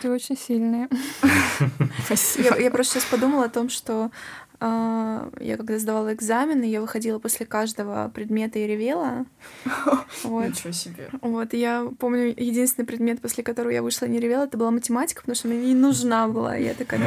[0.01, 0.89] Ты очень сильная.
[2.05, 2.49] Спасибо.
[2.55, 4.09] Я, я просто сейчас подумала о том, что
[4.61, 9.25] я когда сдавала экзамены, я выходила после каждого предмета и ревела.
[10.23, 10.49] Вот.
[10.49, 11.09] Ничего себе.
[11.21, 15.21] Вот, я помню, единственный предмет, после которого я вышла и не ревела, это была математика,
[15.21, 16.55] потому что мне не нужна была.
[16.55, 17.01] Я такая,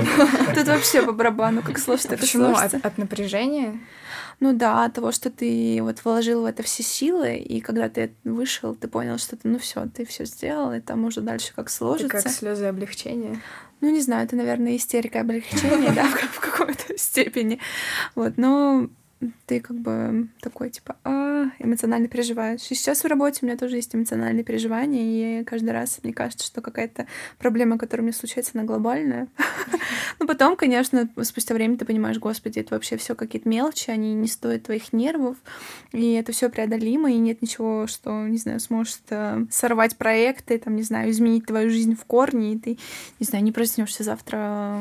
[0.54, 2.16] тут вообще по барабану, как сложно?
[2.56, 3.78] От, от напряжения?
[4.40, 8.12] Ну да, от того, что ты вот вложил в это все силы, и когда ты
[8.24, 11.70] вышел, ты понял, что ты, ну все, ты все сделал, и там уже дальше как
[11.70, 12.16] сложится.
[12.16, 13.40] Это как слезы облегчения.
[13.84, 17.60] Ну, не знаю, это, наверное, истерика облегчения, да, в какой-то степени.
[18.14, 18.88] Вот, но
[19.46, 22.70] ты как бы такой, типа, а, эмоционально переживаешь.
[22.70, 26.46] И сейчас в работе у меня тоже есть эмоциональные переживания, и каждый раз мне кажется,
[26.46, 27.06] что какая-то
[27.38, 29.28] проблема, которая у меня случается, она глобальная.
[30.18, 34.28] Но потом, конечно, спустя время ты понимаешь, господи, это вообще все какие-то мелочи, они не
[34.28, 35.36] стоят твоих нервов,
[35.92, 40.76] и это все преодолимо, и нет ничего, что, не знаю, сможет э, сорвать проекты, там,
[40.76, 42.78] не знаю, изменить твою жизнь в корне, и ты,
[43.20, 44.80] не знаю, не проснешься завтра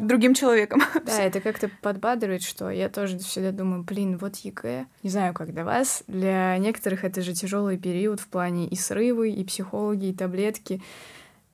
[0.00, 0.82] другим человеком.
[1.04, 4.86] Да, это как-то подбадривает, что я тоже всегда думаю, блин, вот ЕГЭ.
[5.02, 6.02] Не знаю, как для вас.
[6.06, 10.80] Для некоторых это же тяжелый период в плане и срывы, и психологи, и таблетки.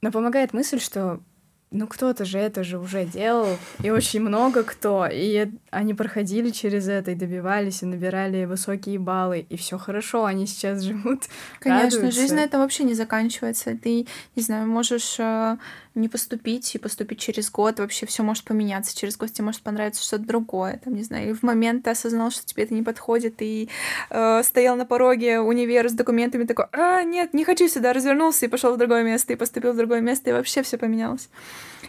[0.03, 1.21] Но помогает мысль, что
[1.71, 6.89] ну кто-то же это же уже делал, и очень много кто, и они проходили через
[6.89, 11.25] это, и добивались, и набирали высокие баллы, и все хорошо, они сейчас живут.
[11.61, 12.21] Конечно, радуются.
[12.21, 13.77] жизнь на этом вообще не заканчивается.
[13.77, 15.59] Ты, не знаю, можешь э,
[15.95, 18.97] не поступить и поступить через год, вообще все может поменяться.
[18.97, 20.81] Через год тебе может понравиться что-то другое.
[20.85, 23.69] Там, не знаю, и в момент ты осознал, что тебе это не подходит, и
[24.11, 28.49] э, стоял на пороге универа с документами, такой, а, нет, не хочу сюда, развернулся и
[28.49, 31.29] пошел в другое место, и поступил в другое место, и вообще все поменялось.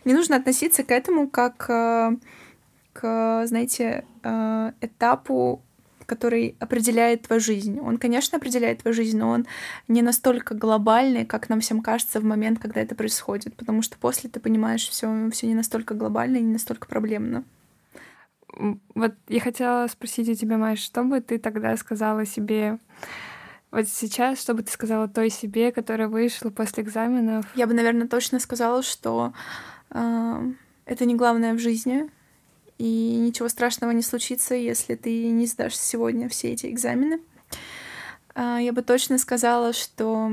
[0.04, 2.16] Не нужно относиться к этому как э,
[2.94, 5.62] к, знаете, э, этапу
[6.12, 7.80] который определяет твою жизнь.
[7.80, 9.48] Он, конечно, определяет твою жизнь, но он
[9.88, 14.30] не настолько глобальный, как нам всем кажется в момент, когда это происходит, потому что после
[14.30, 17.46] ты понимаешь, все, все не настолько глобально и не настолько проблемно.
[18.94, 22.78] Вот я хотела спросить у тебя, Маш, что бы ты тогда сказала себе
[23.72, 27.46] вот сейчас, что бы ты сказала той себе, которая вышла после экзаменов?
[27.56, 29.32] Я бы, наверное, точно сказала, что
[29.92, 30.52] э,
[30.84, 32.10] это не главное в жизни,
[32.82, 37.20] и ничего страшного не случится, если ты не сдашь сегодня все эти экзамены.
[38.34, 40.32] А, я бы точно сказала, что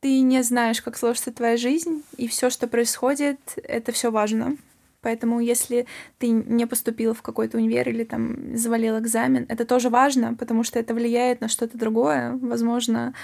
[0.00, 4.58] ты не знаешь, как сложится твоя жизнь, и все, что происходит, это все важно.
[5.02, 5.86] Поэтому если
[6.18, 10.78] ты не поступил в какой-то универ или там завалил экзамен, это тоже важно, потому что
[10.78, 12.38] это влияет на что-то другое.
[12.42, 13.14] Возможно,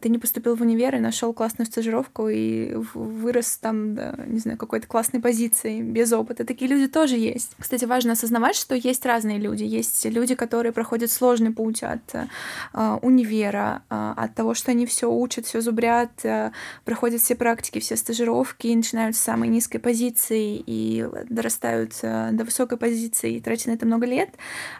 [0.00, 4.58] ты не поступил в универ и нашел классную стажировку и вырос там, да, не знаю,
[4.58, 6.44] какой-то классной позиции без опыта.
[6.44, 7.50] Такие люди тоже есть.
[7.58, 9.64] Кстати, важно осознавать, что есть разные люди.
[9.64, 15.10] Есть люди, которые проходят сложный путь от э, универа, э, от того, что они все
[15.10, 16.52] учат, все зубрят, э,
[16.84, 22.78] проходят все практики, все стажировки и начинают с самой низкой позиции и дорастают до высокой
[22.78, 24.30] позиции и тратят на это много лет,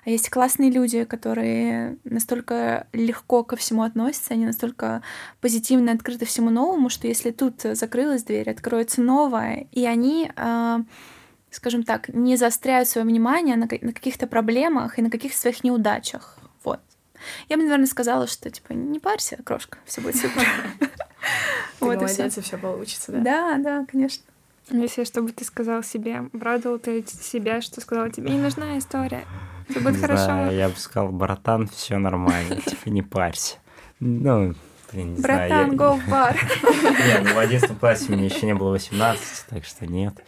[0.04, 5.02] а есть классные люди, которые настолько легко ко всему относятся, они настолько
[5.40, 10.78] позитивно открыты всему новому, что если тут закрылась дверь, откроется новая, и они э,
[11.54, 16.38] скажем так, не заостряют свое внимание на, на каких-то проблемах и на каких-то своих неудачах.
[16.64, 16.80] Вот.
[17.48, 20.46] Я бы, наверное, сказала, что типа не парься, крошка, все будет супер.
[21.80, 23.20] Вот молодец, и все получится, да?
[23.20, 24.24] Да, да, конечно.
[24.70, 29.24] Если что бы ты сказал себе, обрадовал ты себя, что сказал тебе не нужна история,
[29.68, 30.50] все будет хорошо.
[30.50, 33.56] я бы сказал, братан, все нормально, типа не парься.
[34.00, 34.54] Ну,
[34.92, 36.34] блин, не Братан, go в бар.
[36.72, 40.20] Не, ну в 11 классе мне еще не было 18, так что нет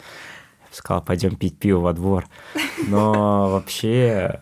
[0.77, 2.27] сказал, пойдем пить пиво во двор.
[2.87, 4.41] Но вообще,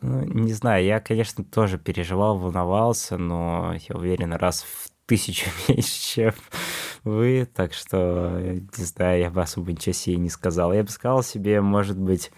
[0.00, 6.00] ну, не знаю, я, конечно, тоже переживал, волновался, но я уверен, раз в тысячу меньше,
[6.00, 6.32] чем
[7.04, 10.72] вы, так что, не знаю, я бы особо ничего себе не сказал.
[10.72, 12.30] Я бы сказал себе, может быть,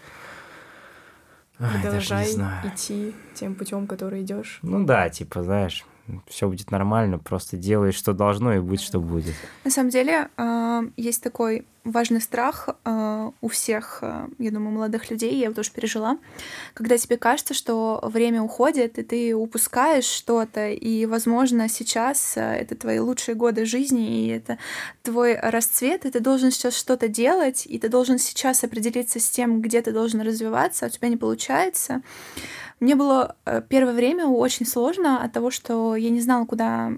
[1.57, 2.27] Продолжай
[2.65, 4.59] идти тем путем, который идешь.
[4.61, 5.85] Ну да, типа, знаешь,
[6.27, 9.35] все будет нормально, просто делай, что должно, и будет, что будет.
[9.63, 15.09] На самом деле, а, есть такой важный страх э, у всех, э, я думаю, молодых
[15.11, 16.17] людей, я его тоже пережила,
[16.73, 22.75] когда тебе кажется, что время уходит, и ты упускаешь что-то, и, возможно, сейчас э, это
[22.75, 24.57] твои лучшие годы жизни, и это
[25.03, 29.61] твой расцвет, и ты должен сейчас что-то делать, и ты должен сейчас определиться с тем,
[29.61, 32.01] где ты должен развиваться, а у тебя не получается.
[32.79, 36.91] Мне было э, первое время очень сложно от того, что я не знала, куда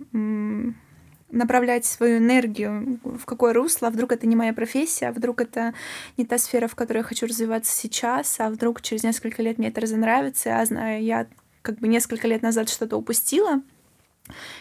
[1.30, 5.74] направлять свою энергию, в какое русло, а вдруг это не моя профессия, а вдруг это
[6.18, 9.68] не та сфера, в которой я хочу развиваться сейчас, а вдруг через несколько лет мне
[9.68, 11.28] это разонравится, а знаю, я
[11.62, 13.62] как бы несколько лет назад что-то упустила.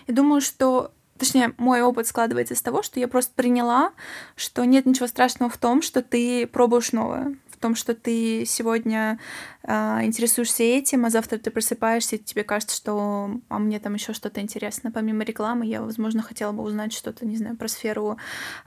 [0.07, 3.93] И думаю, что Точнее, мой опыт складывается из того, что я просто приняла,
[4.35, 7.37] что нет ничего страшного в том, что ты пробуешь новое
[7.67, 9.19] том, что ты сегодня
[9.65, 9.73] э,
[10.05, 14.41] интересуешься этим, а завтра ты просыпаешься, и тебе кажется, что а мне там еще что-то
[14.41, 14.93] интересно.
[14.93, 18.19] Помимо рекламы, я, возможно, хотела бы узнать что-то, не знаю, про сферу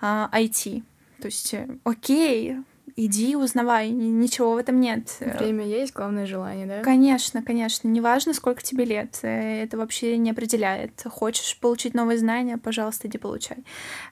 [0.01, 0.83] э, IT.
[1.21, 2.57] То есть, э, окей,
[3.05, 5.17] иди, узнавай, ничего в этом нет.
[5.19, 6.81] Время есть, главное желание, да?
[6.81, 7.87] Конечно, конечно.
[7.87, 11.03] Неважно, сколько тебе лет, э, это вообще не определяет.
[11.05, 13.63] Хочешь получить новые знания, пожалуйста, иди получай.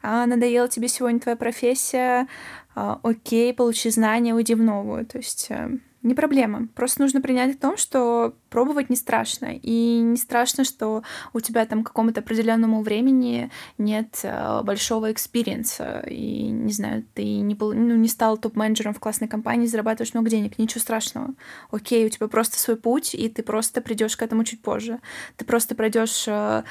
[0.02, 2.28] А надоела тебе сегодня твоя профессия,
[2.76, 5.06] а, окей, получи знания, уйди в новую.
[5.06, 5.78] То есть э,
[6.08, 6.68] не проблема.
[6.76, 9.50] Просто нужно принять в том, что пробовать не страшно.
[9.62, 11.04] И не страшно, что
[11.34, 16.04] у тебя там к какому-то определенному времени нет э, большого experience а.
[16.08, 20.58] И, не знаю, ты не, ну, не стал топ-менеджером в классной компании, зарабатываешь много денег.
[20.58, 21.34] Ничего страшного.
[21.72, 25.00] Окей, у тебя просто свой путь, и ты просто придешь к этому чуть позже.
[25.36, 26.64] Ты просто пройдешь э,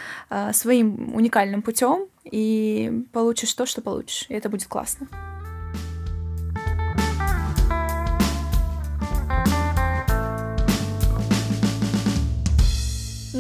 [0.53, 4.27] своим уникальным путем и получишь то, что получишь.
[4.29, 5.09] И это будет классно.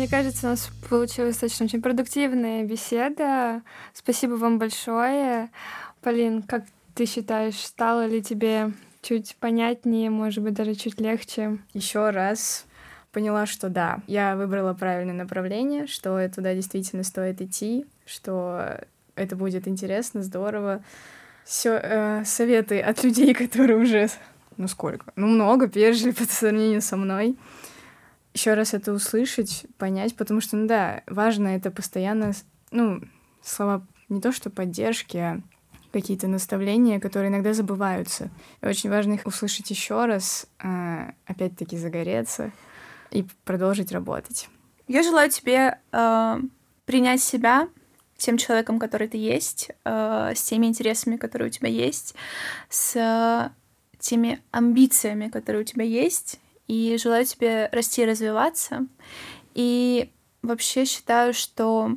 [0.06, 3.62] Мне кажется, у нас получилась достаточно очень продуктивная беседа.
[3.92, 5.50] Спасибо вам большое.
[6.00, 6.62] Полин, как
[6.94, 8.70] ты считаешь, стало ли тебе
[9.02, 11.58] чуть понятнее, может быть, даже чуть легче?
[11.74, 12.66] Еще раз
[13.10, 18.78] поняла, что да, я выбрала правильное направление, что туда действительно стоит идти, что
[19.16, 20.84] это будет интересно, здорово.
[21.44, 24.08] Все э, советы от людей, которые уже,
[24.56, 27.36] ну сколько, ну много пережили по сравнению со мной
[28.36, 32.32] еще раз это услышать, понять, потому что, ну да, важно это постоянно,
[32.70, 33.00] ну,
[33.42, 35.40] слова не то что поддержки, а
[35.90, 38.30] какие-то наставления, которые иногда забываются.
[38.60, 42.52] И очень важно их услышать еще раз, э, опять-таки загореться
[43.10, 44.50] и продолжить работать.
[44.86, 46.40] Я желаю тебе э,
[46.84, 47.68] принять себя
[48.18, 52.14] тем человеком, который ты есть, э, с теми интересами, которые у тебя есть,
[52.68, 53.50] с
[53.98, 56.38] теми амбициями, которые у тебя есть,
[56.68, 58.86] и желаю тебе расти и развиваться.
[59.54, 60.10] И
[60.42, 61.92] вообще считаю, что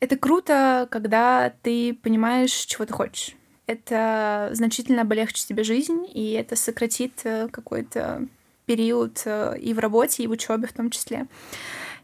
[0.00, 3.36] это круто, когда ты понимаешь, чего ты хочешь.
[3.66, 8.26] Это значительно облегчит тебе жизнь, и это сократит э, какой-то
[8.66, 11.26] период э, и в работе, и в учебе в том числе.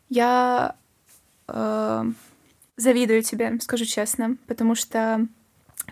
[0.09, 0.77] Я
[1.49, 2.05] э,
[2.77, 5.27] завидую тебе, скажу честно, потому что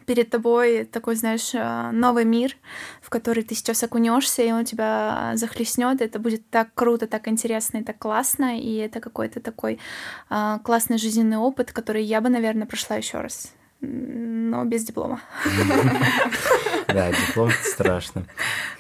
[0.06, 2.56] перед тобой такой, знаешь, э, новый мир,
[3.00, 6.00] в который ты сейчас окунешься, и он тебя захлестнет.
[6.00, 8.58] Это будет так круто, так интересно и так классно.
[8.58, 9.78] И это какой-то такой
[10.30, 13.52] э, классный жизненный опыт, который я бы, наверное, прошла еще раз.
[13.80, 15.20] Но без диплома.
[16.88, 18.24] Да, диплом страшно.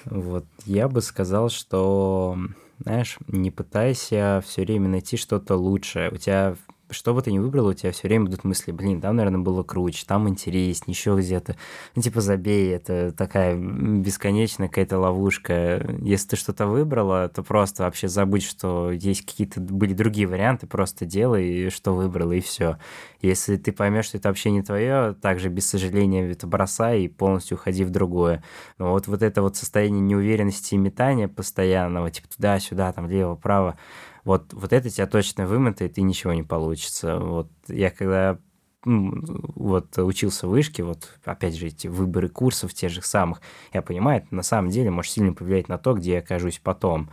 [0.04, 0.44] Вот.
[0.66, 2.38] Я бы сказал, что
[2.78, 6.10] знаешь, не пытайся все время найти что-то лучшее.
[6.10, 6.56] У тебя
[6.90, 9.62] что бы ты ни выбрал, у тебя все время будут мысли, блин, там, наверное, было
[9.62, 11.56] круче, там интереснее, еще где-то.
[11.94, 15.84] Ну, типа, забей, это такая бесконечная какая-то ловушка.
[16.00, 21.04] Если ты что-то выбрала, то просто вообще забудь, что есть какие-то были другие варианты, просто
[21.04, 22.78] делай, что выбрала, и все.
[23.20, 27.56] Если ты поймешь, что это вообще не твое, также без сожаления это бросай и полностью
[27.56, 28.42] уходи в другое.
[28.78, 33.78] Но вот, вот это вот состояние неуверенности и метания постоянного, типа туда-сюда, там, лево-право,
[34.24, 37.18] вот, вот это тебя точно вымотает, и ничего не получится.
[37.18, 38.38] Вот я когда
[38.84, 43.40] вот учился в вышке, вот опять же эти выборы курсов тех же самых,
[43.72, 47.10] я понимаю, это на самом деле может сильно повлиять на то, где я окажусь потом.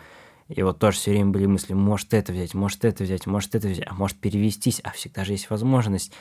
[0.50, 3.70] И вот тоже все время были мысли, может это взять, может это взять, может это
[3.70, 6.12] взять, а может перевестись, а всегда же есть возможность.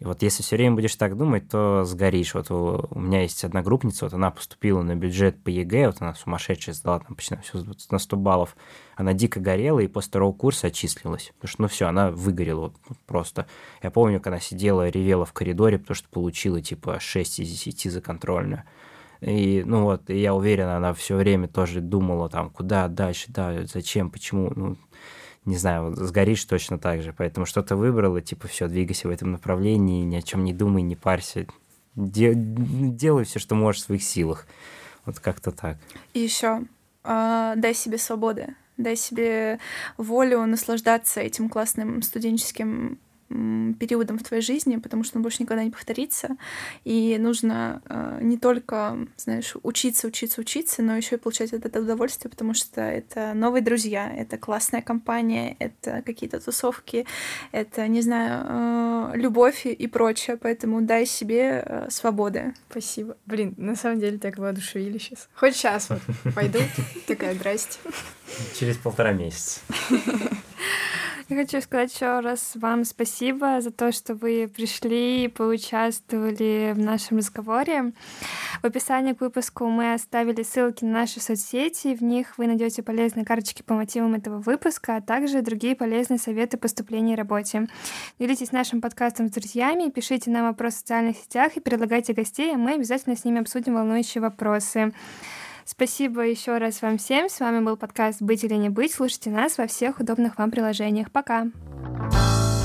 [0.00, 2.34] И вот если все время будешь так думать, то сгоришь.
[2.34, 6.14] Вот у, у меня есть одногруппница, вот она поступила на бюджет по ЕГЭ, вот она
[6.14, 8.56] сумасшедшая сдала там почти на, все, на 100 баллов.
[8.96, 11.32] Она дико горела и после второго курса отчислилась.
[11.36, 12.74] Потому что, ну все, она выгорела вот,
[13.06, 13.46] просто.
[13.82, 18.00] Я помню, когда сидела, ревела в коридоре, потому что получила типа 6 из 10 за
[18.00, 18.64] контрольную.
[19.20, 23.64] И, ну вот, и я уверен, она все время тоже думала там, куда дальше, да,
[23.64, 24.76] зачем, почему, ну,
[25.44, 27.12] не знаю, вот сгоришь точно так же.
[27.16, 30.96] Поэтому что-то выбрала, типа, все, двигайся в этом направлении, ни о чем не думай, не
[30.96, 31.46] парься.
[31.94, 34.46] Де- делай все, что можешь в своих силах.
[35.04, 35.76] Вот как-то так.
[36.14, 36.64] И еще э,
[37.04, 39.58] а, дай себе свободы, дай себе
[39.98, 42.98] волю наслаждаться этим классным студенческим
[43.28, 46.36] периодом в твоей жизни, потому что он больше никогда не повторится.
[46.84, 51.84] И нужно э, не только, знаешь, учиться, учиться, учиться, но еще и получать от этого
[51.84, 57.06] удовольствие, потому что это новые друзья, это классная компания, это какие-то тусовки,
[57.52, 60.36] это, не знаю, э, любовь и прочее.
[60.36, 62.54] Поэтому дай себе э, свободы.
[62.70, 63.16] Спасибо.
[63.26, 65.28] Блин, на самом деле так воодушевили сейчас.
[65.34, 66.00] Хоть сейчас вот
[66.34, 66.58] пойду,
[67.06, 67.78] такая, здрасте.
[68.58, 69.60] Через полтора месяца.
[71.30, 76.78] Я хочу сказать еще раз вам спасибо за то, что вы пришли и поучаствовали в
[76.78, 77.92] нашем разговоре.
[78.60, 81.94] В описании к выпуску мы оставили ссылки на наши соцсети.
[81.94, 86.58] В них вы найдете полезные карточки по мотивам этого выпуска, а также другие полезные советы
[86.58, 87.68] поступления и работе.
[88.18, 92.58] Делитесь нашим подкастом с друзьями, пишите нам вопросы в социальных сетях и предлагайте гостей, а
[92.58, 94.92] мы обязательно с ними обсудим волнующие вопросы.
[95.64, 97.28] Спасибо еще раз вам всем.
[97.28, 98.92] С вами был подкаст «Быть или не быть».
[98.92, 101.10] Слушайте нас во всех удобных вам приложениях.
[101.10, 101.46] Пока!
[101.84, 102.63] Пока.